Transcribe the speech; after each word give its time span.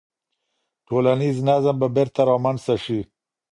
ټولنیز 0.87 1.37
نظم 1.47 1.75
به 1.81 1.87
بیرته 1.95 2.21
رامنځته 2.31 2.75
سي. 2.83 2.99